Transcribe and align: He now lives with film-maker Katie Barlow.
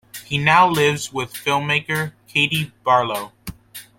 He 0.25 0.39
now 0.39 0.67
lives 0.67 1.13
with 1.13 1.37
film-maker 1.37 2.15
Katie 2.27 2.71
Barlow. 2.83 3.33